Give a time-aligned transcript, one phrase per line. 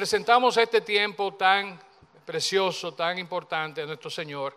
[0.00, 1.78] presentamos este tiempo tan
[2.24, 4.56] precioso, tan importante a nuestro Señor,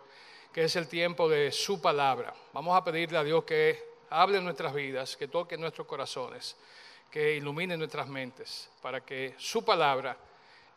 [0.50, 2.32] que es el tiempo de su palabra.
[2.54, 3.78] Vamos a pedirle a Dios que
[4.08, 6.56] hable en nuestras vidas, que toque nuestros corazones,
[7.10, 10.16] que ilumine nuestras mentes, para que su palabra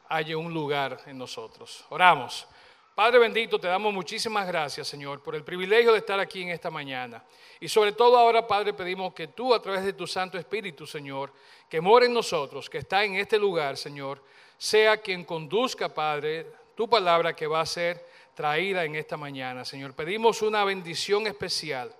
[0.09, 1.85] haya un lugar en nosotros.
[1.87, 2.45] Oramos.
[2.93, 6.69] Padre bendito, te damos muchísimas gracias, Señor, por el privilegio de estar aquí en esta
[6.69, 7.23] mañana.
[7.61, 11.31] Y sobre todo ahora, Padre, pedimos que tú, a través de tu Santo Espíritu, Señor,
[11.69, 14.21] que mora en nosotros, que está en este lugar, Señor,
[14.57, 19.93] sea quien conduzca, Padre, tu palabra que va a ser traída en esta mañana, Señor.
[19.93, 21.93] Pedimos una bendición especial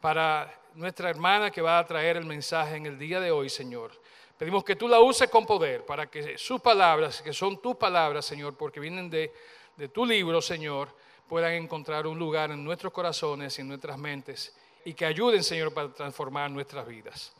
[0.00, 3.92] para nuestra hermana que va a traer el mensaje en el día de hoy, Señor.
[4.38, 8.24] Pedimos que tú la uses con poder para que sus palabras, que son tus palabras,
[8.24, 10.88] Señor, porque vienen de tu libro, Señor,
[11.28, 14.52] puedan encontrar un lugar en nuestros corazones y en nuestras mentes
[14.84, 17.32] y que ayuden, Señor, para transformar nuestras vidas.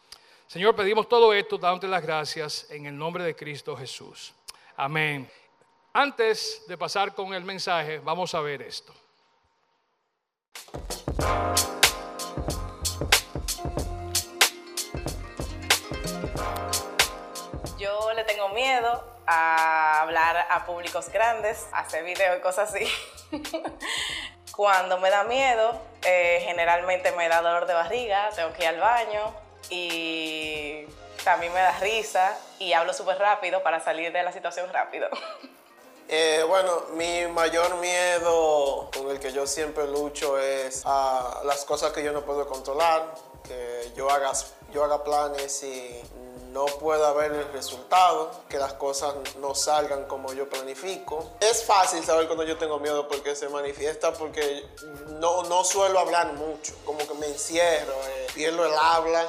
[0.47, 4.35] Señor, pedimos todo esto, dándote las gracias en el nombre de Cristo Jesús.
[4.83, 5.31] Amén.
[5.93, 8.95] Antes de pasar con el mensaje, vamos a ver esto.
[17.79, 22.89] Yo le tengo miedo a hablar a públicos grandes, hacer videos y cosas así.
[24.57, 28.81] Cuando me da miedo, eh, generalmente me da dolor de barriga, tengo que ir al
[28.81, 29.35] baño
[29.69, 30.87] y
[31.25, 35.09] también me da risa y hablo súper rápido para salir de la situación rápido.
[36.13, 41.93] Eh, bueno, mi mayor miedo con el que yo siempre lucho es a las cosas
[41.93, 44.33] que yo no puedo controlar, que yo haga,
[44.73, 46.03] yo haga planes y
[46.53, 51.31] no pueda ver el resultado, que las cosas no salgan como yo planifico.
[51.39, 54.67] Es fácil saber cuando yo tengo miedo porque se manifiesta porque
[55.21, 59.29] no, no suelo hablar mucho, como que me encierro, eh, pierdo el habla.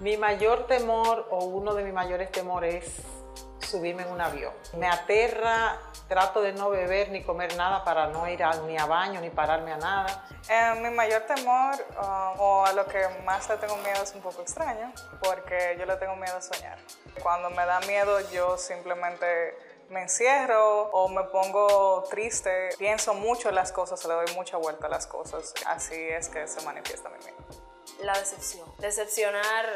[0.00, 4.52] Mi mayor temor o uno de mis mayores temores es subirme en un avión.
[4.74, 5.78] Me aterra,
[6.08, 9.72] trato de no beber ni comer nada para no ir ni a baño ni pararme
[9.72, 10.24] a nada.
[10.48, 14.22] Eh, mi mayor temor uh, o a lo que más le tengo miedo es un
[14.22, 16.78] poco extraño, porque yo le tengo miedo a soñar.
[17.22, 19.58] Cuando me da miedo yo simplemente
[19.90, 24.86] me encierro o me pongo triste, pienso mucho en las cosas, le doy mucha vuelta
[24.86, 25.54] a las cosas.
[25.66, 27.67] Así es que se manifiesta mi miedo.
[28.00, 28.70] La decepción.
[28.78, 29.66] Decepcionar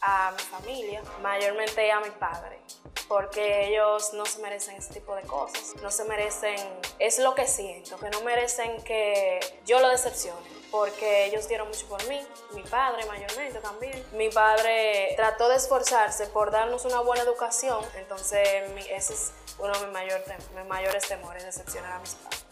[0.00, 2.58] a mi familia, mayormente a mi padre,
[3.08, 6.56] porque ellos no se merecen ese tipo de cosas, no se merecen,
[6.98, 11.86] es lo que siento, que no merecen que yo lo decepcione, porque ellos dieron mucho
[11.86, 12.20] por mí,
[12.52, 14.04] mi padre mayormente también.
[14.12, 18.46] Mi padre trató de esforzarse por darnos una buena educación, entonces
[18.90, 22.43] ese es uno de mis, mayores temores, decepcionar a mis padres.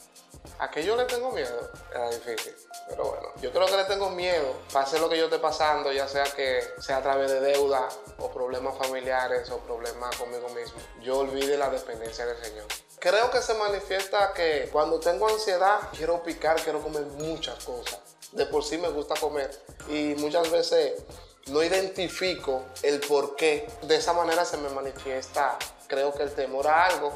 [0.59, 1.71] ¿A qué yo le tengo miedo?
[1.91, 2.55] Era difícil.
[2.89, 6.07] Pero bueno, yo creo que le tengo miedo, pase lo que yo esté pasando, ya
[6.07, 7.89] sea que sea a través de deuda
[8.19, 10.81] o problemas familiares o problemas conmigo mismo.
[11.01, 12.67] Yo olvide la dependencia del Señor.
[12.99, 17.99] Creo que se manifiesta que cuando tengo ansiedad, quiero picar, quiero comer muchas cosas.
[18.31, 19.51] De por sí me gusta comer.
[19.89, 21.03] Y muchas veces
[21.49, 23.69] no identifico el por qué.
[23.83, 25.59] De esa manera se me manifiesta,
[25.93, 27.13] creo que el temor a algo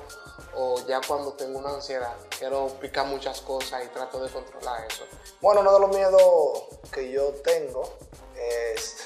[0.55, 5.05] o ya cuando tengo una ansiedad, quiero picar muchas cosas y trato de controlar eso.
[5.41, 7.91] Bueno, uno de los miedos que yo tengo
[8.35, 8.99] es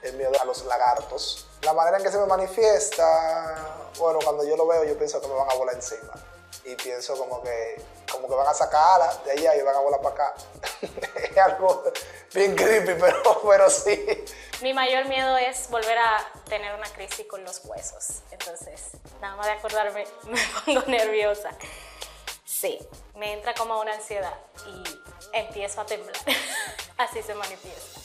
[0.00, 1.46] el miedo a los lagartos.
[1.64, 5.28] La manera en que se me manifiesta, bueno, cuando yo lo veo yo pienso que
[5.28, 6.14] me van a volar encima.
[6.64, 9.80] Y pienso como que, como que van a sacar alas de allá y van a
[9.80, 10.34] volar para acá.
[11.30, 11.84] es algo
[12.32, 14.24] bien creepy, pero, pero sí.
[14.62, 18.22] Mi mayor miedo es volver a tener una crisis con los huesos.
[18.30, 21.50] Entonces, nada más de acordarme, me pongo nerviosa.
[22.46, 22.78] Sí,
[23.16, 24.34] me entra como una ansiedad
[24.66, 25.00] y
[25.34, 26.16] empiezo a temblar.
[26.96, 28.00] Así se manifiesta.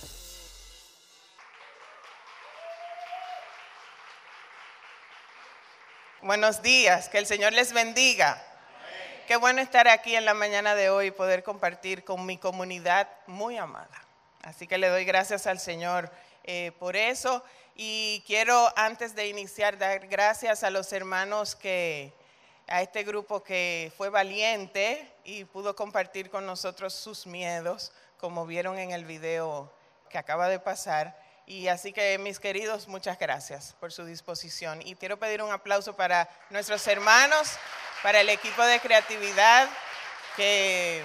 [6.22, 8.49] Buenos días, que el Señor les bendiga.
[9.29, 13.07] Qué bueno estar aquí en la mañana de hoy y poder compartir con mi comunidad
[13.28, 14.03] muy amada.
[14.41, 16.11] Así que le doy gracias al Señor
[16.46, 17.43] eh, por eso.
[17.76, 22.11] Y quiero antes de iniciar dar gracias a los hermanos que,
[22.67, 28.79] a este grupo que fue valiente y pudo compartir con nosotros sus miedos, como vieron
[28.79, 29.72] en el video
[30.09, 31.16] que acaba de pasar.
[31.46, 34.82] Y así que mis queridos, muchas gracias por su disposición.
[34.82, 37.59] Y quiero pedir un aplauso para nuestros hermanos,
[38.03, 39.69] para el equipo de creatividad,
[40.35, 41.03] que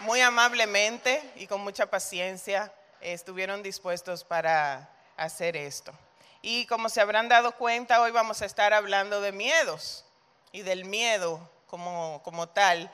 [0.00, 5.92] muy amablemente y con mucha paciencia estuvieron dispuestos para hacer esto.
[6.40, 10.04] Y como se habrán dado cuenta, hoy vamos a estar hablando de miedos
[10.52, 12.90] y del miedo como, como tal.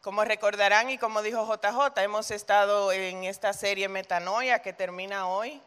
[0.00, 5.60] Como recordarán y como dijo JJ, hemos estado en esta serie Metanoia que termina hoy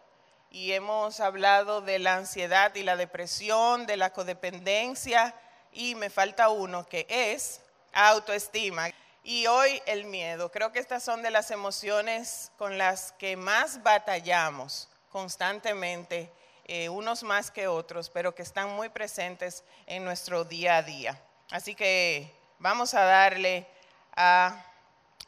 [0.50, 5.36] y hemos hablado de la ansiedad y la depresión, de la codependencia
[5.76, 7.62] y me falta uno que es
[7.94, 8.90] autoestima.
[9.24, 10.52] Y hoy el miedo.
[10.52, 16.32] Creo que estas son de las emociones con las que más batallamos constantemente,
[16.66, 21.22] eh, unos más que otros, pero que están muy presentes en nuestro día a día.
[21.52, 23.68] Así que vamos a darle
[24.16, 24.66] a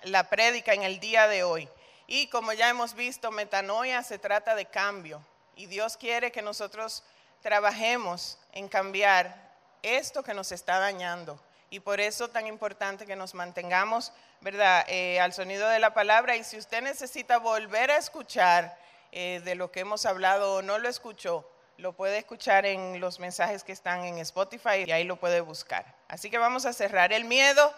[0.04, 1.68] la prédica en el día de hoy.
[2.06, 5.22] Y como ya hemos visto, metanoia se trata de cambio.
[5.56, 7.04] Y Dios quiere que nosotros
[7.42, 9.47] trabajemos en cambiar
[9.84, 11.40] esto que nos está dañando.
[11.70, 16.36] Y por eso tan importante que nos mantengamos, ¿verdad?, eh, al sonido de la palabra.
[16.36, 18.78] Y si usted necesita volver a escuchar
[19.12, 23.20] eh, de lo que hemos hablado o no lo escuchó, lo puede escuchar en los
[23.20, 25.86] mensajes que están en Spotify y ahí lo puede buscar.
[26.08, 27.14] Así que vamos a cerrar.
[27.14, 27.74] El miedo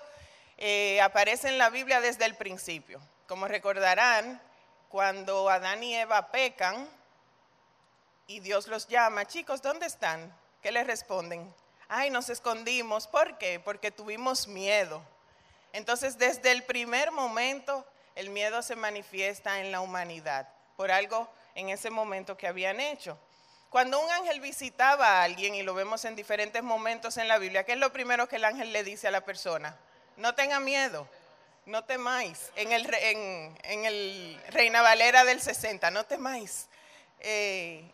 [0.57, 3.02] eh, aparece en la Biblia desde el principio.
[3.28, 4.42] Como recordarán,
[4.88, 6.88] cuando Adán y Eva pecan
[8.28, 10.34] y Dios los llama, chicos, ¿dónde están?
[10.62, 11.54] ¿Qué les responden?
[11.92, 13.08] Ay, nos escondimos.
[13.08, 13.60] ¿Por qué?
[13.60, 15.02] Porque tuvimos miedo.
[15.74, 17.84] Entonces, desde el primer momento,
[18.16, 20.48] el miedo se manifiesta en la humanidad
[20.78, 23.18] por algo en ese momento que habían hecho.
[23.72, 27.66] Cuando un ángel visitaba a alguien, y lo vemos en diferentes momentos en la Biblia,
[27.66, 29.76] ¿qué es lo primero que el ángel le dice a la persona?
[30.16, 31.08] No tenga miedo,
[31.66, 32.52] no temáis.
[32.56, 36.68] En el, Reina Valera del 60, no temáis.
[37.20, 37.92] Eh,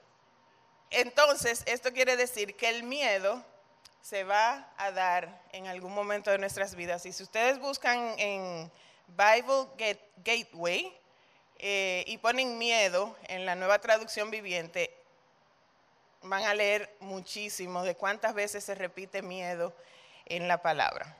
[0.90, 3.44] entonces, esto quiere decir que el miedo
[4.06, 7.08] se va a dar en algún momento de nuestras vidas.
[7.08, 8.72] Y si ustedes buscan en
[9.08, 9.66] Bible
[10.24, 10.96] Gateway
[11.58, 14.96] eh, y ponen miedo en la nueva traducción viviente,
[16.22, 19.74] van a leer muchísimo de cuántas veces se repite miedo
[20.28, 21.18] en la palabra.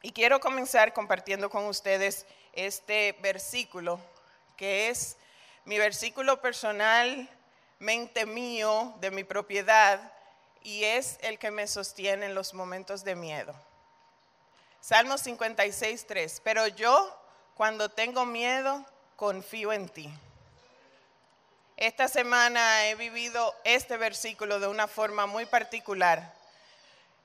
[0.00, 3.98] Y quiero comenzar compartiendo con ustedes este versículo,
[4.56, 5.16] que es
[5.64, 10.12] mi versículo personalmente mío, de mi propiedad,
[10.66, 13.54] y es el que me sostiene en los momentos de miedo.
[14.80, 16.40] Salmo 56, 3.
[16.42, 17.16] Pero yo,
[17.54, 18.84] cuando tengo miedo,
[19.14, 20.12] confío en ti.
[21.76, 26.34] Esta semana he vivido este versículo de una forma muy particular.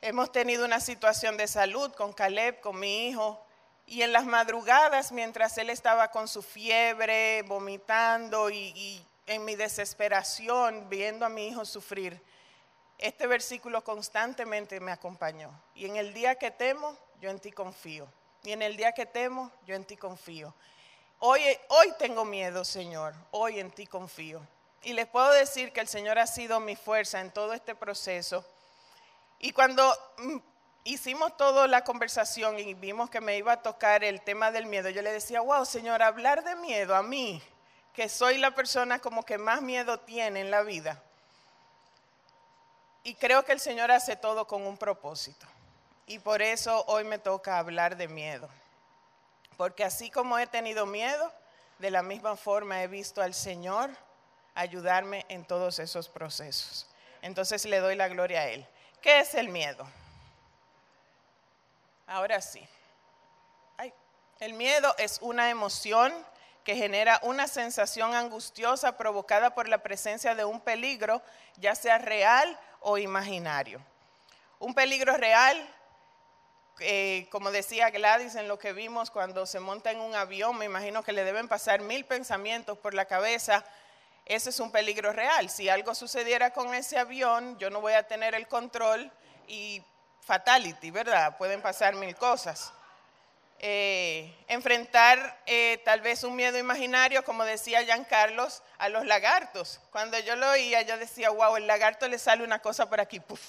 [0.04, 3.44] Hemos tenido una situación de salud con Caleb, con mi hijo,
[3.88, 10.90] y en las madrugadas, mientras él estaba con su fiebre, vomitando y, en mi desesperación,
[10.90, 12.22] viendo a mi hijo sufrir,
[13.02, 15.52] este versículo constantemente me acompañó.
[15.76, 18.08] Y en el día que temo, yo en ti confío.
[18.44, 20.54] Y en el día que temo, yo en ti confío.
[21.20, 23.14] Hoy, hoy tengo miedo, Señor.
[23.32, 24.42] Hoy en ti confío.
[24.84, 28.46] Y les puedo decir que el Señor ha sido mi fuerza en todo este proceso
[29.44, 30.38] y cuando mm,
[30.84, 34.90] hicimos toda la conversación y vimos que me iba a tocar el tema del miedo,
[34.90, 37.42] yo le decía, wow, Señor, hablar de miedo a mí,
[37.92, 41.02] que soy la persona como que más miedo tiene en la vida.
[43.04, 45.46] Y creo que el Señor hace todo con un propósito.
[46.06, 48.50] Y por eso hoy me toca hablar de miedo.
[49.58, 51.32] Porque así como he tenido miedo,
[51.80, 53.90] de la misma forma he visto al Señor
[54.54, 56.88] ayudarme en todos esos procesos.
[57.22, 58.68] Entonces le doy la gloria a Él.
[59.02, 59.88] ¿Qué es el miedo?
[62.08, 62.68] Ahora sí.
[64.40, 66.12] el miedo es una emoción
[66.64, 71.22] que genera una sensación angustiosa provocada por la presencia de un peligro,
[71.58, 73.82] ya sea real o imaginario.
[74.60, 75.58] Un peligro real,
[76.80, 80.66] eh, como decía Gladys en lo que vimos cuando se monta en un avión, me
[80.66, 83.64] imagino que le deben pasar mil pensamientos por la cabeza
[84.26, 85.50] ese es un peligro real.
[85.50, 89.12] Si algo sucediera con ese avión, yo no voy a tener el control
[89.48, 89.84] y
[90.22, 91.38] fatality, ¿verdad?
[91.38, 92.72] Pueden pasar mil cosas.
[93.64, 99.80] Eh, enfrentar eh, tal vez un miedo imaginario, como decía Carlos, a los lagartos.
[99.92, 103.20] Cuando yo lo oía, yo decía, wow, el lagarto le sale una cosa por aquí,
[103.20, 103.40] puff,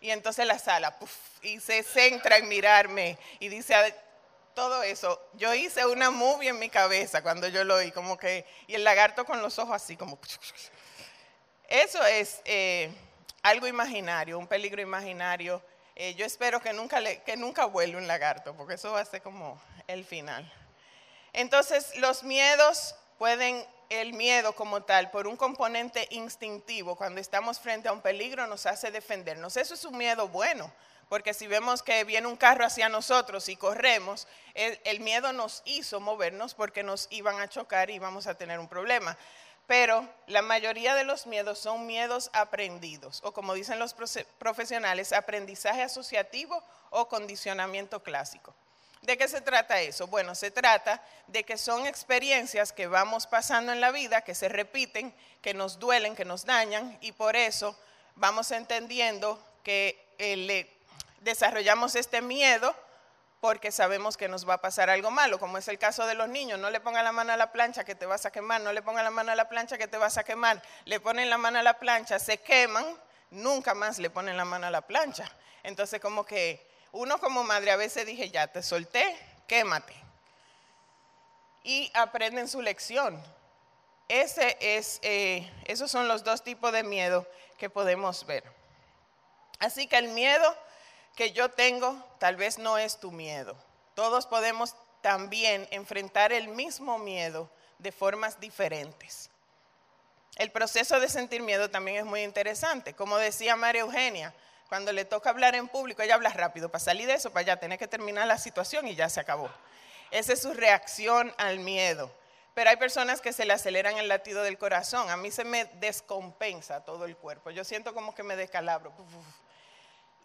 [0.00, 1.12] y entonces la sala, puff,
[1.42, 3.74] y se centra en mirarme y dice,
[4.54, 5.20] todo eso.
[5.34, 8.84] Yo hice una movie en mi cabeza cuando yo lo oí, como que, y el
[8.84, 10.20] lagarto con los ojos así, como...
[11.68, 12.92] Eso es eh,
[13.42, 15.60] algo imaginario, un peligro imaginario.
[16.00, 19.04] Eh, yo espero que nunca, le, que nunca vuelva un lagarto, porque eso va a
[19.04, 20.48] ser como el final.
[21.32, 27.88] Entonces, los miedos pueden, el miedo como tal, por un componente instintivo, cuando estamos frente
[27.88, 29.56] a un peligro, nos hace defendernos.
[29.56, 30.72] Eso es un miedo bueno,
[31.08, 35.98] porque si vemos que viene un carro hacia nosotros y corremos, el, miedo nos hizo
[35.98, 39.18] movernos porque nos iban a chocar y íbamos a tener un problema.
[39.68, 43.94] Pero la mayoría de los miedos son miedos aprendidos, o como dicen los
[44.38, 48.54] profesionales, aprendizaje asociativo o condicionamiento clásico.
[49.02, 50.06] ¿De qué se trata eso?
[50.06, 54.48] Bueno, se trata de que son experiencias que vamos pasando en la vida, que se
[54.48, 57.78] repiten, que nos duelen, que nos dañan, y por eso
[58.16, 60.66] vamos entendiendo que eh,
[61.20, 62.74] desarrollamos este miedo
[63.40, 66.28] porque sabemos que nos va a pasar algo malo, como es el caso de los
[66.28, 68.72] niños, no le pongan la mano a la plancha que te vas a quemar, no
[68.72, 71.38] le pongan la mano a la plancha que te vas a quemar, le ponen la
[71.38, 72.84] mano a la plancha, se queman,
[73.30, 75.30] nunca más le ponen la mano a la plancha.
[75.62, 79.16] Entonces como que uno como madre a veces dije, ya te solté,
[79.46, 79.94] quémate.
[81.62, 83.22] Y aprenden su lección.
[84.08, 87.26] Ese es, eh, esos son los dos tipos de miedo
[87.58, 88.42] que podemos ver.
[89.58, 90.56] Así que el miedo
[91.18, 93.56] que yo tengo tal vez no es tu miedo.
[93.94, 99.28] Todos podemos también enfrentar el mismo miedo de formas diferentes.
[100.36, 102.94] El proceso de sentir miedo también es muy interesante.
[102.94, 104.32] Como decía María Eugenia,
[104.68, 107.56] cuando le toca hablar en público, ella habla rápido para salir de eso, para ya
[107.56, 109.50] tener que terminar la situación y ya se acabó.
[110.12, 112.12] Esa es su reacción al miedo.
[112.54, 115.10] Pero hay personas que se le aceleran el latido del corazón.
[115.10, 117.50] A mí se me descompensa todo el cuerpo.
[117.50, 118.92] Yo siento como que me descalabro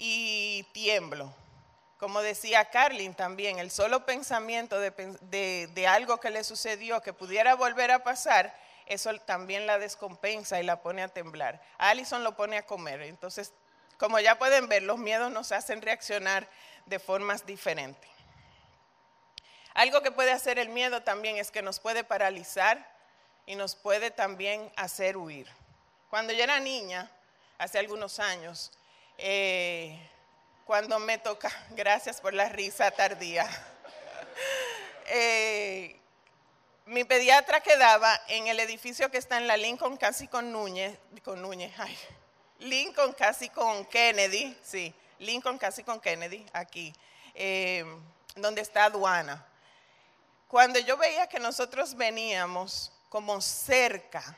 [0.05, 1.33] y tiemblo.
[1.97, 7.89] Como decía Carlin también, el solo pensamiento de, algo que le sucedió que pudiera volver
[7.89, 8.53] a pasar,
[8.85, 11.61] eso también la descompensa y la pone a temblar.
[11.77, 13.01] A Allison lo pone a comer.
[13.03, 13.53] Entonces,
[13.97, 16.49] como ya pueden ver, los miedos nos hacen reaccionar
[16.85, 18.09] de formas diferentes.
[19.73, 22.93] Algo que puede hacer el miedo también es que nos puede paralizar
[23.45, 25.47] y nos puede también hacer huir.
[26.09, 27.09] Cuando yo era niña,
[27.57, 28.73] hace algunos años,
[29.17, 29.99] eh,
[30.65, 33.47] cuando me toca, gracias por la risa tardía,
[35.07, 35.99] eh,
[36.85, 41.41] mi pediatra quedaba en el edificio que está en la Lincoln casi con Núñez, con
[41.41, 41.97] Núñez, ay,
[42.59, 46.93] Lincoln casi con Kennedy, sí, Lincoln casi con Kennedy, aquí,
[47.33, 47.85] eh,
[48.35, 49.45] donde está aduana.
[50.47, 54.37] Cuando yo veía que nosotros veníamos como cerca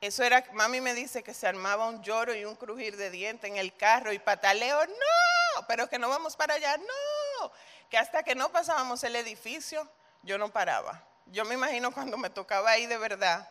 [0.00, 3.50] eso era, mami me dice que se armaba un lloro y un crujir de dientes
[3.50, 7.52] en el carro y pataleo, no, pero que no vamos para allá, no,
[7.90, 9.88] que hasta que no pasábamos el edificio,
[10.22, 11.04] yo no paraba.
[11.26, 13.50] Yo me imagino cuando me tocaba ahí de verdad,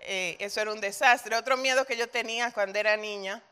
[0.00, 1.36] eh, eso era un desastre.
[1.36, 3.42] Otro miedo que yo tenía cuando era niña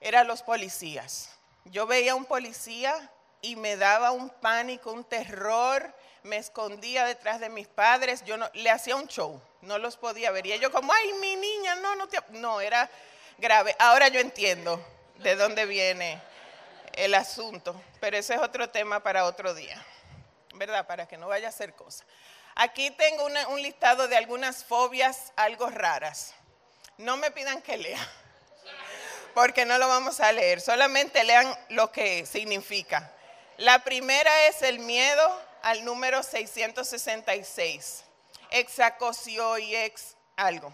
[0.00, 1.30] eran los policías.
[1.64, 7.40] Yo veía a un policía y me daba un pánico, un terror me escondía detrás
[7.40, 10.46] de mis padres, yo le hacía un show, no los podía ver.
[10.46, 12.18] Y ellos como, ay, mi niña, no, no te...
[12.30, 12.88] No, era
[13.38, 13.74] grave.
[13.78, 14.84] Ahora yo entiendo
[15.16, 16.20] de dónde viene
[16.92, 19.82] el asunto, pero ese es otro tema para otro día,
[20.54, 20.86] ¿verdad?
[20.86, 22.06] Para que no vaya a hacer cosas.
[22.54, 26.34] Aquí tengo un listado de algunas fobias algo raras.
[26.98, 28.08] No me pidan que lea,
[29.34, 33.10] porque no lo vamos a leer, solamente lean lo que significa.
[33.56, 38.04] La primera es el miedo al número 666,
[38.52, 40.72] exacocio y ex algo.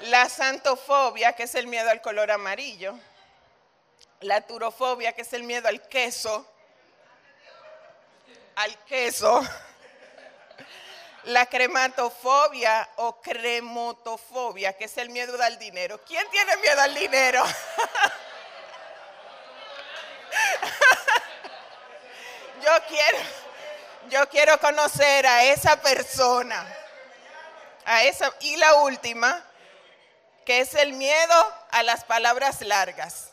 [0.00, 2.98] La santofobia, que es el miedo al color amarillo.
[4.20, 6.46] La turofobia, que es el miedo al queso.
[8.56, 9.42] Al queso.
[11.24, 16.00] La crematofobia o cremotofobia, que es el miedo al dinero.
[16.06, 17.44] ¿Quién tiene miedo al dinero?
[22.62, 23.18] Yo quiero
[24.08, 26.66] yo quiero conocer a esa persona.
[27.84, 29.44] A esa, y la última,
[30.44, 33.30] que es el miedo a las palabras largas.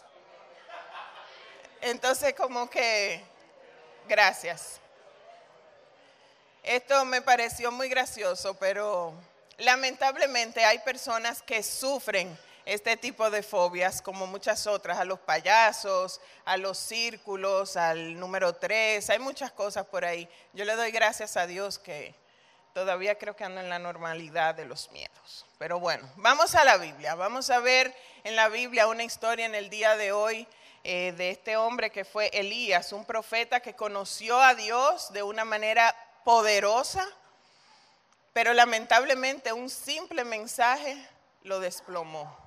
[1.82, 3.24] Entonces, como que,
[4.08, 4.80] gracias.
[6.64, 9.14] Esto me pareció muy gracioso, pero
[9.58, 16.20] lamentablemente hay personas que sufren este tipo de fobias, como muchas otras, a los payasos,
[16.44, 20.28] a los círculos, al número tres, hay muchas cosas por ahí.
[20.52, 22.14] Yo le doy gracias a Dios que
[22.74, 25.46] todavía creo que ando en la normalidad de los miedos.
[25.58, 27.96] Pero bueno, vamos a la Biblia, vamos a ver
[28.26, 30.46] en la Biblia una historia en el día de hoy
[30.84, 35.46] eh, de este hombre que fue Elías, un profeta que conoció a Dios de una
[35.46, 35.96] manera
[36.26, 37.08] poderosa,
[38.34, 41.02] pero lamentablemente un simple mensaje
[41.44, 42.47] lo desplomó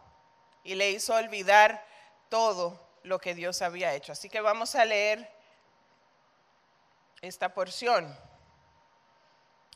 [0.65, 1.85] y le hizo olvidar
[2.29, 4.13] todo lo que Dios había hecho.
[4.13, 5.31] Así que vamos a leer
[7.21, 8.17] esta porción.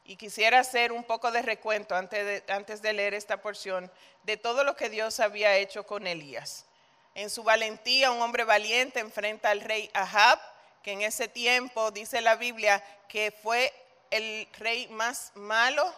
[0.04, 3.90] Y quisiera hacer un poco de recuento antes de, antes de leer esta porción
[4.22, 6.66] de todo lo que Dios había hecho con Elías.
[7.14, 10.38] En su valentía, un hombre valiente enfrenta al rey Ahab,
[10.82, 13.72] que en ese tiempo dice la Biblia que fue
[14.10, 15.94] el rey más malo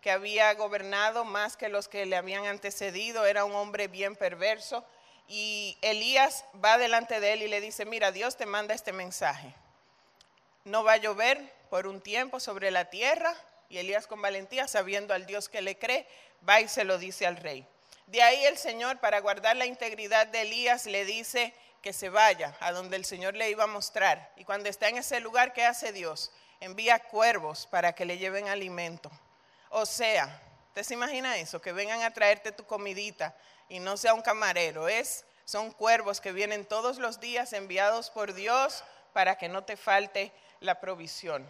[0.00, 4.84] que había gobernado más que los que le habían antecedido, era un hombre bien perverso.
[5.26, 9.54] Y Elías va delante de él y le dice, mira, Dios te manda este mensaje.
[10.64, 13.34] no va a llover por un tiempo sobre la tierra.
[13.68, 16.06] Y Elías con valentía, sabiendo al Dios que le cree,
[16.48, 17.66] va y se lo dice al rey.
[18.06, 21.52] De ahí el Señor, para guardar la integridad de Elías, le dice
[21.82, 24.32] que se vaya a donde el Señor le iba a mostrar.
[24.36, 26.32] Y cuando está en ese lugar, ¿qué hace Dios?
[26.60, 29.10] Envía cuervos para que le lleven alimento.
[29.70, 31.60] O sea, ¿usted se imagina eso?
[31.60, 33.36] Que vengan a traerte tu comidita
[33.68, 34.88] y no sea un camarero.
[34.88, 39.76] Es, son cuervos que vienen todos los días enviados por Dios para que no te
[39.76, 41.46] falte la provisión.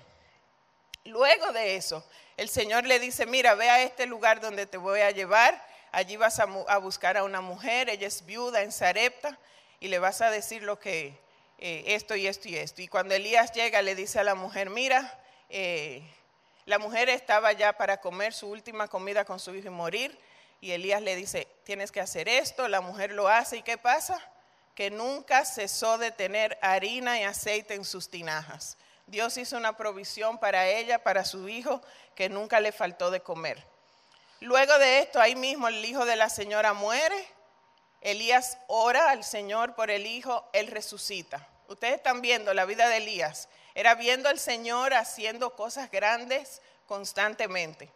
[1.05, 2.05] Luego de eso,
[2.37, 6.17] el Señor le dice, mira, ve a este lugar donde te voy a llevar, allí
[6.17, 6.47] vas a,
[6.79, 9.39] buscar a una mujer, ella es viuda en Sarepta,
[9.81, 11.19] y le vas a decir lo que,
[11.59, 12.83] eh, esto y esto y esto.
[12.83, 16.03] Y cuando Elías llega, le dice a la mujer, mira, eh,
[16.69, 20.21] la mujer estaba ya para comer su última comida con su hijo y morir,
[20.61, 24.21] y Elías le dice, tienes que hacer esto, la mujer lo hace, ¿y qué pasa?
[24.75, 28.77] Que nunca cesó de tener harina y aceite en sus tinajas.
[29.07, 31.81] Dios hizo una provisión para ella, para su hijo,
[32.15, 33.65] que nunca le faltó de comer.
[34.41, 37.27] Luego de esto, ahí mismo el hijo de la señora muere.
[38.03, 41.49] Elías ora al Señor por el hijo, él resucita.
[41.69, 43.49] Ustedes están viendo la vida de Elías.
[43.75, 47.91] Era viendo al Señor haciendo cosas grandes constantemente.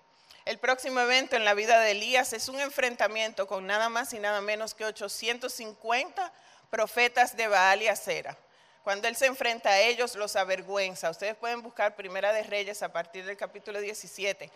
[0.44, 4.18] El próximo evento en la vida de Elías es un enfrentamiento con nada más y
[4.18, 6.32] nada menos que 850
[6.68, 8.36] profetas de Baal y Acera.
[8.82, 11.10] Cuando él se enfrenta a ellos, los avergüenza.
[11.10, 14.50] Ustedes pueden buscar Primera de Reyes a partir del capítulo 17.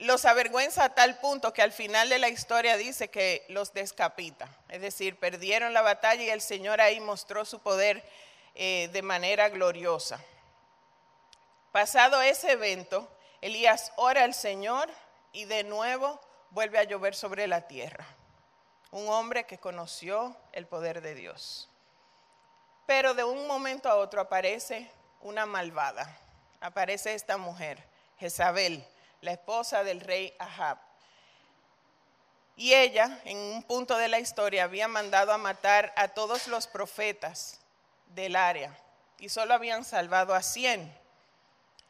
[0.00, 4.48] Los avergüenza a tal punto que al final de la historia dice que los descapita.
[4.68, 8.02] Es decir, perdieron la batalla y el Señor ahí mostró su poder
[8.54, 10.20] eh, de manera gloriosa.
[11.72, 13.08] Pasado ese evento,
[13.40, 14.90] Elías ora al Señor
[15.32, 18.06] y de nuevo vuelve a llover sobre la tierra.
[18.90, 21.70] Un hombre que conoció el poder de Dios.
[22.84, 24.90] Pero de un momento a otro aparece
[25.22, 26.18] una malvada.
[26.60, 27.82] Aparece esta mujer,
[28.18, 28.86] Jezabel,
[29.22, 30.78] la esposa del rey Ahab.
[32.54, 36.66] Y ella, en un punto de la historia, había mandado a matar a todos los
[36.66, 37.61] profetas
[38.14, 38.76] del área
[39.18, 40.92] y solo habían salvado a 100.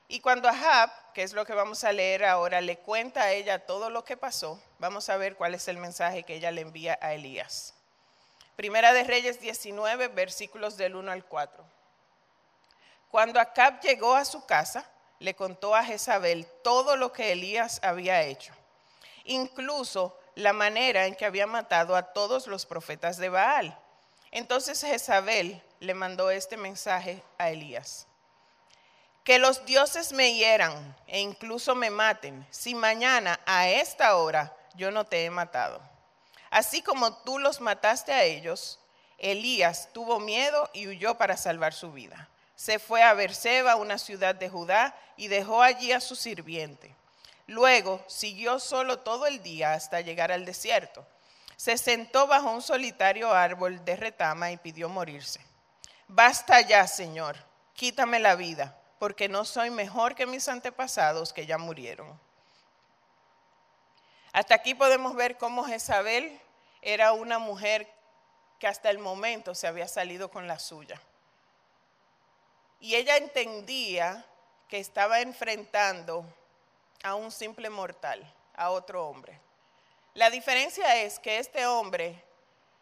[0.08, 3.64] Y cuando Ahab, que es lo que vamos a leer ahora, le cuenta a ella
[3.64, 6.98] todo lo que pasó, vamos a ver cuál es el mensaje que ella le envía
[7.00, 7.74] a Elías.
[8.56, 11.64] Primera de Reyes 19, versículos del 1 al 4.
[13.10, 14.84] Cuando Acab llegó a su casa,
[15.18, 18.52] le contó a Jezabel todo lo que Elías había hecho,
[19.24, 23.78] incluso la manera en que había matado a todos los profetas de Baal.
[24.30, 28.06] Entonces Jezabel le mandó este mensaje a Elías.
[29.24, 34.92] Que los dioses me hieran e incluso me maten si mañana a esta hora yo
[34.92, 35.80] no te he matado.
[36.50, 38.78] Así como tú los mataste a ellos,
[39.18, 42.28] Elías tuvo miedo y huyó para salvar su vida.
[42.54, 46.94] Se fue a Berseba, una ciudad de Judá, y dejó allí a su sirviente.
[47.48, 51.04] Luego siguió solo todo el día hasta llegar al desierto.
[51.56, 55.51] Se sentó bajo un solitario árbol de retama y pidió morirse.
[56.14, 57.36] Basta ya, Señor,
[57.72, 62.20] quítame la vida, porque no soy mejor que mis antepasados que ya murieron.
[64.34, 66.38] Hasta aquí podemos ver cómo Jezabel
[66.82, 67.90] era una mujer
[68.58, 71.00] que hasta el momento se había salido con la suya.
[72.78, 74.22] Y ella entendía
[74.68, 76.26] que estaba enfrentando
[77.02, 78.22] a un simple mortal,
[78.54, 79.40] a otro hombre.
[80.12, 82.22] La diferencia es que este hombre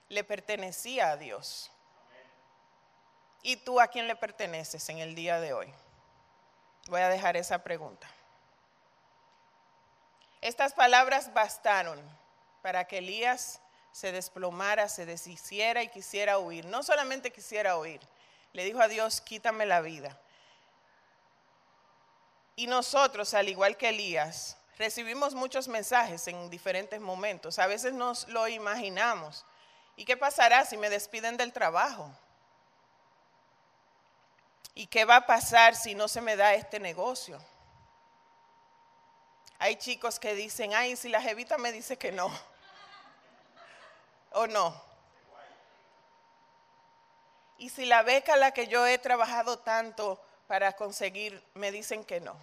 [0.08, 1.70] le pertenecía a Dios.
[3.42, 5.72] ¿Y tú a quién le perteneces en el día de hoy?
[6.88, 8.09] Voy a dejar esa pregunta.
[10.40, 12.00] Estas palabras bastaron
[12.62, 13.61] para que Elías
[13.92, 16.64] se desplomara, se deshiciera y quisiera huir.
[16.66, 18.00] No solamente quisiera huir,
[18.53, 20.18] le dijo a Dios, quítame la vida.
[22.57, 27.59] Y nosotros, al igual que Elías, recibimos muchos mensajes en diferentes momentos.
[27.59, 29.46] A veces nos lo imaginamos.
[29.96, 32.11] ¿Y qué pasará si me despiden del trabajo?
[34.74, 37.40] ¿Y qué va a pasar si no se me da este negocio?
[39.59, 42.30] Hay chicos que dicen, ay, si la jevita me dice que no.
[44.33, 44.90] ¿O no?
[47.59, 52.04] Y si la beca a la que yo he trabajado tanto para conseguir me dicen
[52.04, 52.35] que no.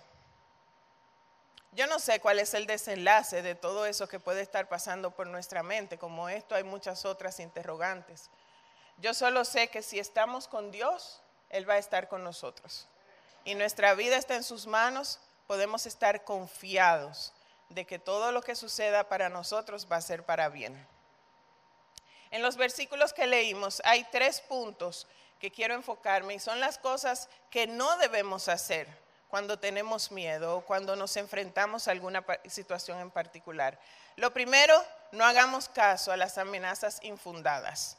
[1.72, 5.28] Yo no sé cuál es el desenlace de todo eso que puede estar pasando por
[5.28, 5.98] nuestra mente.
[5.98, 8.30] Como esto hay muchas otras interrogantes.
[8.98, 12.88] Yo solo sé que si estamos con Dios, Él va a estar con nosotros.
[13.46, 17.34] Y nuestra vida está en sus manos podemos estar confiados
[17.70, 20.88] de que todo lo que suceda para nosotros va a ser para bien.
[22.30, 25.08] En los versículos que leímos hay tres puntos
[25.40, 28.88] que quiero enfocarme y son las cosas que no debemos hacer
[29.30, 33.80] cuando tenemos miedo o cuando nos enfrentamos a alguna situación en particular.
[34.16, 37.98] Lo primero, no hagamos caso a las amenazas infundadas.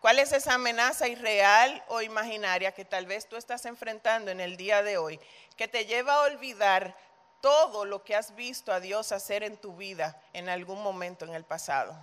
[0.00, 4.56] ¿Cuál es esa amenaza irreal o imaginaria que tal vez tú estás enfrentando en el
[4.56, 5.18] día de hoy,
[5.56, 6.96] que te lleva a olvidar
[7.40, 11.34] todo lo que has visto a Dios hacer en tu vida en algún momento en
[11.34, 11.96] el pasado?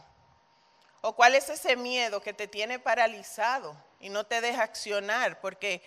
[1.01, 5.81] ¿O cuál es ese miedo que te tiene paralizado y no te deja accionar porque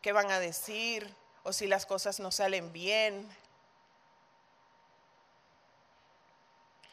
[0.00, 3.28] qué van a decir o si las cosas no salen bien?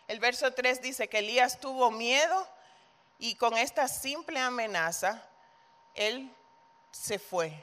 [0.08, 2.48] El verso 3 dice que Elías tuvo miedo
[3.19, 5.21] y con esta simple amenaza,
[5.93, 6.34] él
[6.91, 7.53] se fue.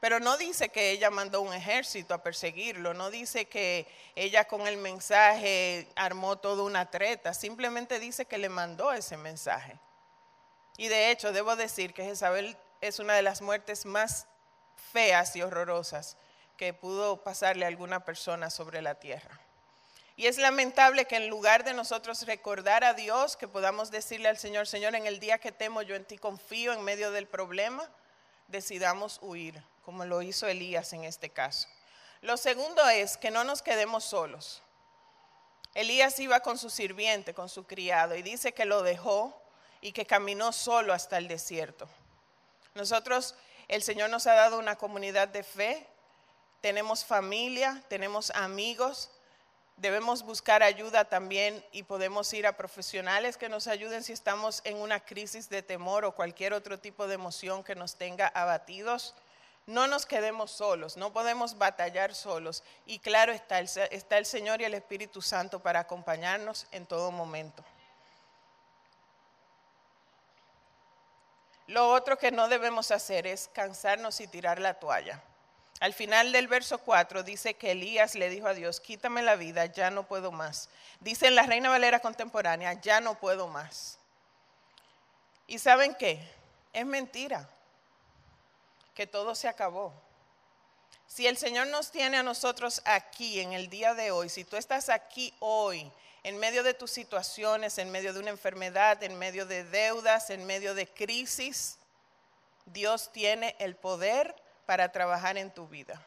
[0.00, 4.66] Pero no dice que ella mandó un ejército a perseguirlo, no dice que ella con
[4.66, 9.78] el mensaje armó toda una treta, simplemente dice que le mandó ese mensaje.
[10.76, 14.26] Y de hecho, debo decir que Jezabel es una de las muertes más
[14.92, 16.16] feas y horrorosas
[16.56, 19.40] que pudo pasarle a alguna persona sobre la tierra.
[20.16, 24.38] Y es lamentable que en lugar de nosotros recordar a Dios, que podamos decirle al
[24.38, 27.88] Señor, Señor, en el día que temo yo en ti confío en medio del problema,
[28.46, 31.68] decidamos huir, como lo hizo Elías en este caso.
[32.20, 34.62] Lo segundo es que no nos quedemos solos.
[35.74, 39.36] Elías iba con su sirviente, con su criado, y dice que lo dejó
[39.80, 41.88] y que caminó solo hasta el desierto.
[42.74, 43.34] Nosotros,
[43.66, 45.86] el Señor nos ha dado una comunidad de fe,
[46.60, 49.10] tenemos familia, tenemos amigos,
[49.76, 54.76] Debemos buscar ayuda también y podemos ir a profesionales que nos ayuden si estamos en
[54.76, 59.14] una crisis de temor o cualquier otro tipo de emoción que nos tenga abatidos.
[59.66, 62.62] No nos quedemos solos, no podemos batallar solos.
[62.86, 67.10] Y claro está el, está el Señor y el Espíritu Santo para acompañarnos en todo
[67.10, 67.64] momento.
[71.66, 75.20] Lo otro que no debemos hacer es cansarnos y tirar la toalla.
[75.80, 79.66] Al final del verso 4 dice que Elías le dijo a Dios, quítame la vida,
[79.66, 80.68] ya no puedo más.
[81.00, 83.98] Dice en la Reina Valera contemporánea, ya no puedo más.
[85.46, 86.20] ¿Y saben qué?
[86.72, 87.48] Es mentira,
[88.94, 89.92] que todo se acabó.
[91.06, 94.56] Si el Señor nos tiene a nosotros aquí en el día de hoy, si tú
[94.56, 99.44] estás aquí hoy, en medio de tus situaciones, en medio de una enfermedad, en medio
[99.44, 101.76] de deudas, en medio de crisis,
[102.64, 104.34] Dios tiene el poder
[104.66, 106.00] para trabajar en tu vida.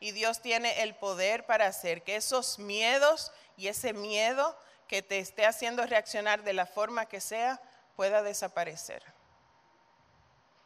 [0.00, 4.56] Y Dios tiene el poder para hacer que esos miedos y ese miedo
[4.88, 7.60] que te esté haciendo reaccionar de la forma que sea
[7.96, 9.02] pueda desaparecer.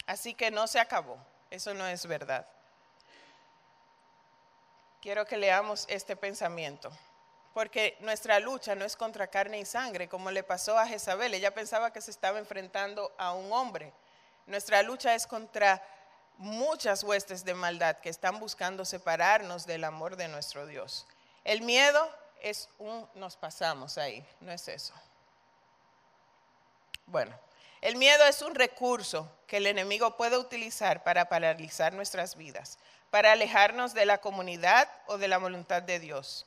[0.07, 1.19] Así que no se acabó.
[1.51, 2.47] Eso no es verdad.
[5.01, 6.91] Quiero que leamos este pensamiento.
[7.55, 11.35] Porque nuestra lucha no es contra carne y sangre, como le pasó a Jezabel.
[11.35, 13.93] Ella pensaba que se estaba enfrentando a un hombre.
[14.47, 15.83] Nuestra lucha es contra
[16.41, 21.07] muchas huestes de maldad que están buscando separarnos del amor de nuestro Dios.
[21.45, 24.95] El miedo es un, nos pasamos ahí, no es eso.
[27.05, 27.39] Bueno,
[27.83, 32.79] el miedo es un recurso que el enemigo puede utilizar para paralizar nuestras vidas,
[33.11, 36.47] para alejarnos de la comunidad o de la voluntad de Dios.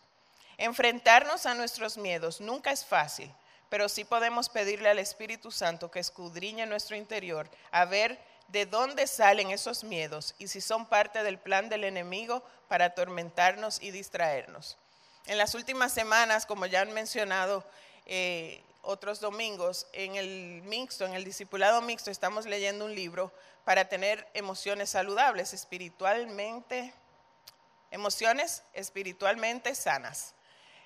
[0.58, 3.32] Enfrentarnos a nuestros miedos nunca es fácil,
[3.70, 9.08] pero sí podemos pedirle al Espíritu Santo que escudriñe nuestro interior a ver de dónde
[9.08, 14.78] salen esos miedos y si son parte del plan del enemigo para atormentarnos y distraernos.
[15.26, 17.64] En las últimas semanas, como ya han mencionado
[18.06, 23.32] eh, otros domingos, en el mixto, en el discipulado mixto, estamos leyendo un libro
[23.64, 26.94] para tener emociones saludables, espiritualmente,
[27.92, 30.34] emociones espiritualmente sanas.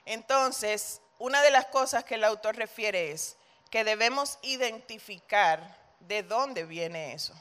[0.05, 3.37] Entonces, una de las cosas que el autor refiere es
[3.71, 7.33] que debemos identificar de dónde viene eso.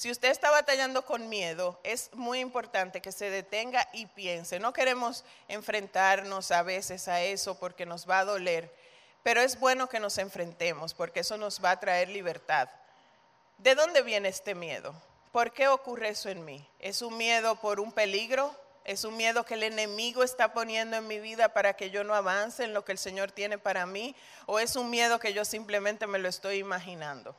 [0.00, 4.58] Si usted está batallando con miedo, es muy importante que se detenga y piense.
[4.58, 8.74] No queremos enfrentarnos a veces a eso porque nos va a doler,
[9.22, 12.70] pero es bueno que nos enfrentemos porque eso nos va a traer libertad.
[13.58, 14.94] ¿De dónde viene este miedo?
[15.32, 16.66] ¿Por qué ocurre eso en mí?
[16.78, 18.56] ¿Es un miedo por un peligro?
[18.84, 22.14] ¿Es un miedo que el enemigo está poniendo en mi vida para que yo no
[22.14, 24.16] avance en lo que el Señor tiene para mí?
[24.46, 27.36] ¿O es un miedo que yo simplemente me lo estoy imaginando?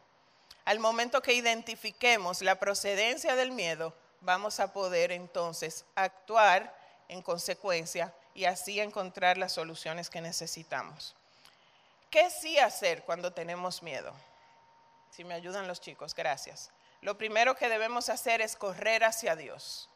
[0.66, 6.76] Al momento que identifiquemos la procedencia del miedo, vamos a poder entonces actuar
[7.08, 11.16] en consecuencia y así encontrar las soluciones que necesitamos.
[12.10, 14.14] ¿Qué sí hacer cuando tenemos miedo?
[15.12, 16.70] Si me ayudan los chicos, gracias.
[17.02, 19.90] Lo primero que debemos hacer es correr hacia Dios.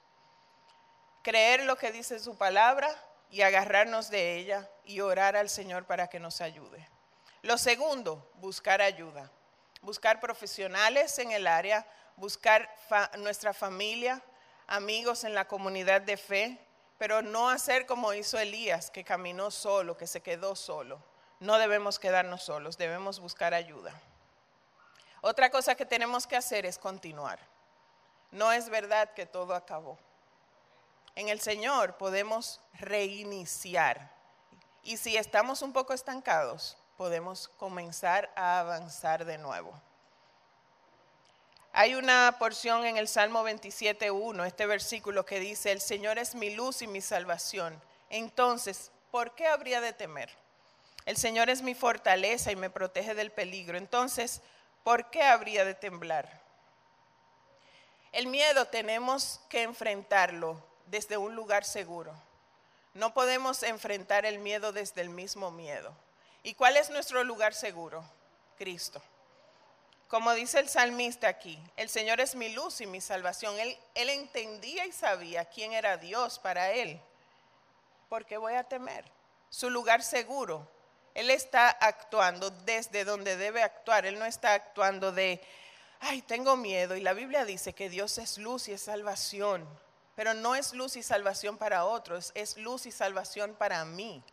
[1.22, 2.90] Creer lo que dice su palabra
[3.30, 6.88] y agarrarnos de ella y orar al Señor para que nos ayude.
[7.42, 9.32] Lo segundo, buscar ayuda.
[9.86, 11.86] Buscar profesionales en el área,
[12.18, 14.22] buscar fa- nuestra familia,
[14.68, 16.60] amigos en la comunidad de fe,
[16.98, 21.02] pero no hacer como hizo Elías, que caminó solo, que se quedó solo.
[21.40, 23.94] No debemos quedarnos solos, debemos buscar ayuda.
[25.22, 27.40] Otra cosa que tenemos que hacer es continuar.
[28.32, 29.98] No es verdad que todo acabó.
[31.16, 34.12] En el Señor podemos reiniciar.
[34.84, 39.74] Y si estamos un poco estancados, podemos comenzar a avanzar de nuevo.
[41.74, 46.56] Hay una porción en el Salmo 27.1, este versículo que dice, el Señor es mi
[46.56, 47.82] luz y mi salvación.
[48.10, 50.30] Entonces, ¿por qué habría de temer?
[51.06, 53.78] El Señor es mi fortaleza y me protege del peligro.
[53.78, 54.42] Entonces,
[54.84, 56.42] ¿por qué habría de temblar?
[58.14, 62.14] El miedo tenemos que enfrentarlo desde un lugar seguro.
[62.94, 65.94] No podemos enfrentar el miedo desde el mismo miedo.
[66.46, 68.06] ¿Y cuál es nuestro lugar seguro?
[68.56, 69.02] Cristo.
[70.08, 73.58] Como dice el salmista aquí, el Señor es mi luz y mi salvación.
[73.58, 77.02] Él, él entendía y sabía quién era Dios para él.
[78.10, 79.06] ¿Por qué voy a temer?
[79.50, 80.70] Su lugar seguro.
[81.16, 84.06] Él está actuando desde donde debe actuar.
[84.06, 85.42] Él no está actuando de,
[86.00, 86.96] ay, tengo miedo.
[86.96, 89.68] Y la Biblia dice que Dios es luz y es salvación.
[90.14, 94.24] Pero no es luz y salvación para otros, es luz y salvación para mí.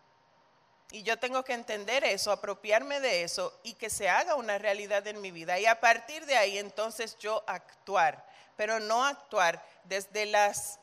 [0.93, 5.07] Y yo tengo que entender eso, apropiarme de eso y que se haga una realidad
[5.07, 5.59] en mi vida.
[5.59, 8.23] Y a partir de ahí entonces yo actuar,
[8.59, 10.79] pero no actuar desde las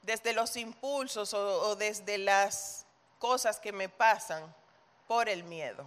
[0.00, 2.86] desde los impulsos o, o desde las
[3.18, 4.42] cosas que me pasan
[5.06, 5.86] por el miedo.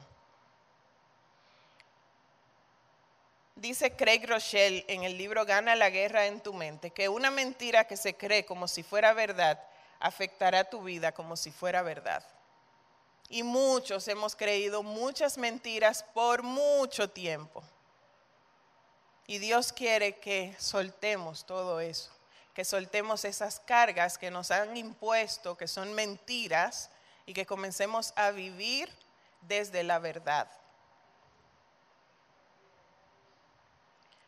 [3.56, 7.86] Dice Craig Rochelle en el libro Gana la guerra en tu mente que una mentira
[7.86, 9.60] que se cree como si fuera verdad
[10.00, 12.24] afectará tu vida como si fuera verdad.
[13.32, 17.64] Y muchos hemos creído muchas mentiras por mucho tiempo.
[19.26, 22.12] Y Dios quiere que soltemos todo eso,
[22.54, 26.90] que soltemos esas cargas que nos han impuesto, que son mentiras,
[27.26, 28.90] y que comencemos a vivir
[29.44, 30.52] desde la verdad.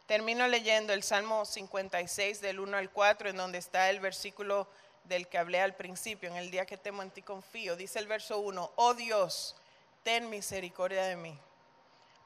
[0.06, 4.70] Termino leyendo el Salmo 56 del 1 al 4, en donde está el versículo
[5.04, 7.76] del que hablé al principio, en el día que temo en ti confío.
[7.76, 9.56] Dice el verso 1, oh Dios,
[10.04, 11.38] ten misericordia de mí,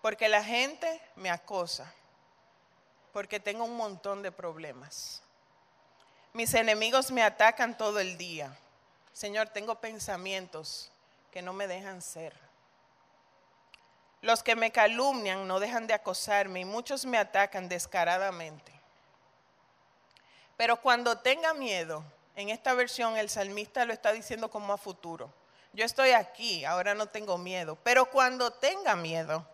[0.02, 1.94] porque la gente me acosa,
[3.14, 5.22] porque tengo un montón de problemas.
[6.34, 8.56] Mis enemigos me atacan todo el día.
[9.12, 10.92] Señor, tengo pensamientos
[11.32, 12.36] que no me dejan ser.
[14.22, 18.72] Los que me calumnian no dejan de acosarme y muchos me atacan descaradamente.
[20.56, 22.04] Pero cuando tenga miedo,
[22.38, 25.34] en esta versión el salmista lo está diciendo como a futuro.
[25.74, 29.46] Yo estoy aquí, ahora no tengo miedo, pero cuando tenga miedo,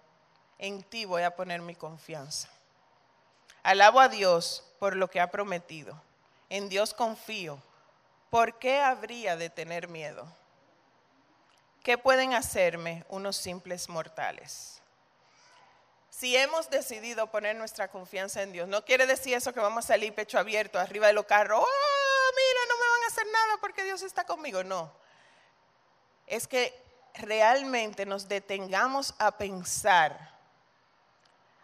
[0.59, 2.49] en ti voy a poner mi confianza.
[3.63, 5.99] Alabo a Dios por lo que ha prometido.
[6.49, 7.57] En Dios confío.
[8.29, 10.27] ¿Por qué habría de tener miedo?
[11.83, 14.81] ¿Qué pueden hacerme unos simples mortales?
[16.09, 19.87] Si hemos decidido poner nuestra confianza en Dios, no quiere decir eso que vamos a
[19.87, 21.59] salir pecho abierto arriba de los carros.
[21.61, 24.63] Oh, mira, no me van a nada porque Dios está conmigo.
[24.63, 24.91] No.
[26.27, 26.73] Es que
[27.15, 30.33] realmente nos detengamos a pensar,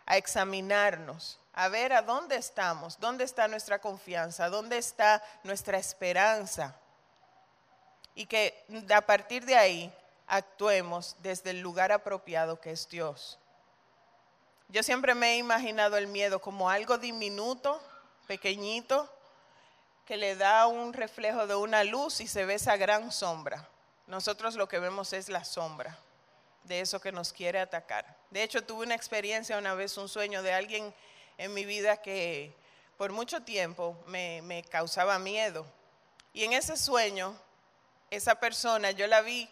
[0.06, 6.76] a examinarnos, a ver a dónde estamos, dónde está nuestra confianza, dónde está nuestra esperanza.
[8.16, 9.94] Y que a partir de ahí
[10.28, 13.40] actuemos desde el lugar apropiado que es Dios.
[14.68, 17.82] Yo siempre me he imaginado el miedo como algo diminuto,
[18.28, 19.12] pequeñito,
[20.10, 23.70] que le da un reflejo de una luz y se ve esa gran sombra.
[24.08, 25.96] Nosotros lo que vemos es la sombra
[26.64, 28.18] de eso que nos quiere atacar.
[28.32, 30.92] De hecho, tuve una experiencia una vez, un sueño de alguien
[31.38, 32.52] en mi vida que
[32.98, 35.64] por mucho tiempo me, causaba miedo.
[36.34, 37.40] Y en ese sueño,
[38.10, 39.48] esa persona, yo la vi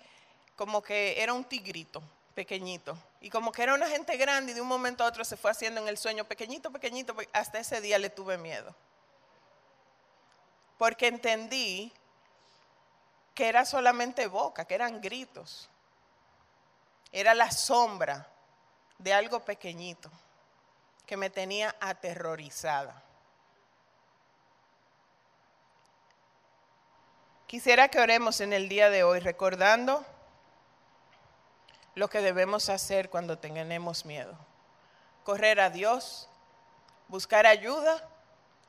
[0.56, 2.02] como que era un tigrito
[2.34, 2.98] pequeñito.
[3.22, 5.52] Y como que era una gente grande y de un momento a otro se fue
[5.52, 8.74] haciendo en el sueño pequeñito, pequeñito, hasta ese día le tuve miedo.
[10.78, 11.92] Porque entendí
[13.34, 15.70] que era solamente boca, que eran gritos.
[17.12, 18.28] Era la sombra
[18.98, 20.10] de algo pequeñito
[21.06, 23.04] que me tenía aterrorizada.
[27.48, 30.06] Quisiera que oremos en el día de hoy recordando
[31.96, 34.38] lo que debemos hacer cuando tengamos miedo.
[35.24, 36.28] Correr a Dios,
[37.08, 38.08] buscar ayuda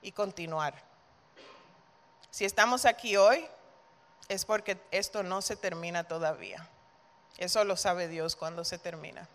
[0.01, 0.88] y continuar.
[2.30, 3.46] Si estamos aquí hoy,
[4.28, 6.68] es porque esto no se termina todavía.
[7.38, 9.28] Eso lo sabe Dios cuando se termina.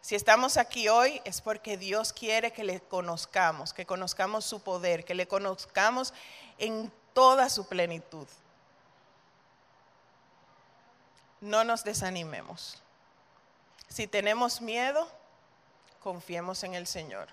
[0.00, 5.04] Si estamos aquí hoy es porque Dios quiere que le conozcamos, que conozcamos su poder,
[5.04, 6.14] que le conozcamos
[6.58, 8.26] en toda su plenitud.
[11.40, 12.82] No nos desanimemos.
[13.88, 15.06] Si tenemos miedo,
[16.02, 17.28] confiemos en el Señor.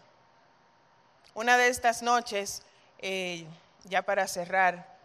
[1.33, 2.63] Una de estas noches,
[2.99, 3.45] eh,
[3.85, 4.97] ya para cerrar,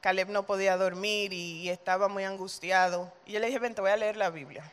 [0.00, 3.12] Caleb no podía dormir y estaba muy angustiado.
[3.26, 4.70] Y yo le dije, ven, te voy a leer la Biblia.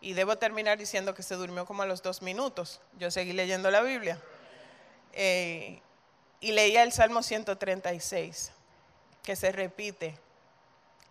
[0.00, 2.80] Y debo terminar diciendo que se durmió como a los dos minutos.
[2.98, 4.20] Yo seguí leyendo la Biblia.
[5.12, 5.80] Eh,
[6.40, 8.50] y leía el Salmo 136,
[9.22, 10.18] que se repite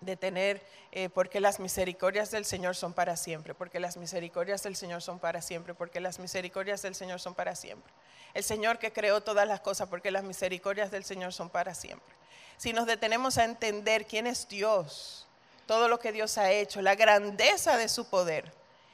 [0.02, 4.76] de tener, eh, porque las misericordias del Señor son para siempre, porque las misericordias del
[4.76, 7.94] Señor son para siempre, porque las misericordias del Señor son para siempre.
[8.34, 12.14] El Señor que creó todas las cosas, porque las misericordias del Señor son para siempre.
[12.58, 15.28] Si nos detenemos a entender quién es Dios,
[15.68, 18.52] todo lo que Dios ha hecho, la grandeza de su poder,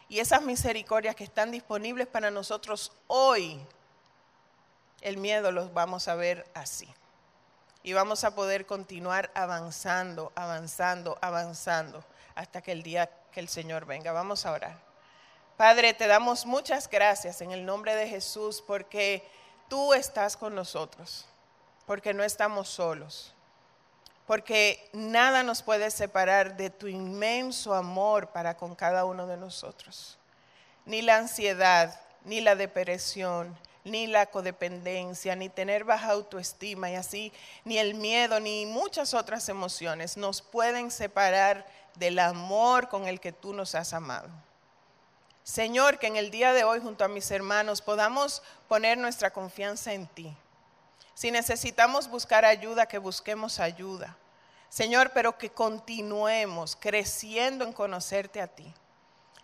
[0.09, 3.61] y esas misericordias que están disponibles para nosotros hoy,
[5.01, 6.87] el miedo los vamos a ver así.
[7.87, 12.03] Y vamos a poder continuar avanzando, avanzando, avanzando
[12.35, 14.11] hasta que el día que el Señor venga.
[14.11, 14.77] Vamos a orar.
[15.55, 19.25] Padre, te damos muchas gracias en el nombre de Jesús porque
[19.69, 21.27] tú estás con nosotros,
[21.85, 23.33] porque no estamos solos,
[24.25, 30.17] porque nada nos puede separar de tu inmenso amor para con cada uno de nosotros.
[30.83, 37.33] Ni la ansiedad, ni la depresión, ni la codependencia, ni tener baja autoestima y así,
[37.65, 43.31] ni el miedo, ni muchas otras emociones nos pueden separar del amor con el que
[43.31, 44.29] tú nos has amado.
[45.43, 49.93] Señor, que en el día de hoy junto a mis hermanos podamos poner nuestra confianza
[49.93, 50.35] en ti
[51.17, 54.15] si necesitamos buscar ayuda, que busquemos ayuda.
[54.69, 58.71] Señor, pero que continuemos creciendo en conocerte a ti.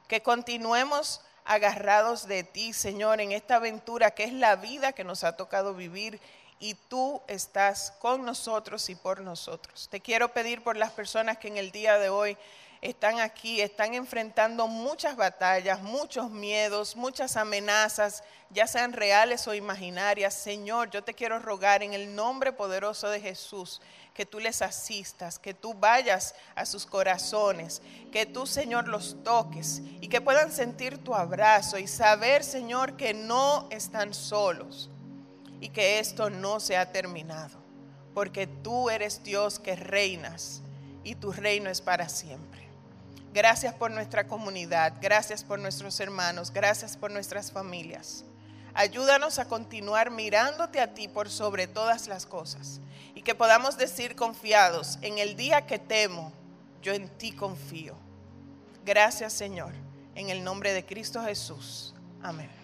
[0.08, 5.24] Que continuemos agarrados de ti, Señor, en esta aventura que es la vida que nos
[5.24, 6.20] ha tocado vivir
[6.64, 9.90] y tú estás con nosotros y por nosotros.
[9.92, 12.38] Te quiero pedir por las personas que en el día de hoy
[12.80, 20.34] están aquí, están enfrentando muchas batallas, muchos miedos, muchas amenazas, ya sean reales o imaginarias.
[20.34, 23.82] Señor, yo te quiero rogar en el nombre poderoso de Jesús
[24.14, 29.82] que tú les asistas, que tú vayas a sus corazones, que tú, Señor, los toques
[30.00, 34.90] y que puedan sentir tu abrazo y saber, Señor, que no están solos
[35.64, 37.58] y que esto no se ha terminado,
[38.14, 40.62] porque tú eres Dios que reinas
[41.06, 42.68] y tu reino es para siempre.
[43.34, 48.26] Gracias por nuestra comunidad, gracias por nuestros hermanos, gracias por nuestras familias.
[48.74, 52.82] Ayúdanos a continuar mirándote a ti por sobre todas las cosas
[53.16, 56.34] y que podamos decir confiados, en el día que temo,
[56.82, 57.96] yo en ti confío.
[58.84, 59.72] Gracias Señor,
[60.14, 61.96] en el nombre de Cristo Jesús.
[62.22, 62.63] Amén.